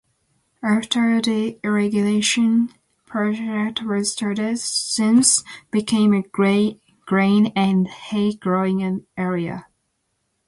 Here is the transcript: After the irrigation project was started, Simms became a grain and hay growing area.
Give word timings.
After 0.63 1.21
the 1.21 1.59
irrigation 1.63 2.73
project 3.05 3.83
was 3.83 4.11
started, 4.11 4.57
Simms 4.57 5.43
became 5.69 6.11
a 6.15 6.23
grain 6.23 6.79
and 7.55 7.87
hay 7.87 8.33
growing 8.33 9.05
area. 9.15 9.67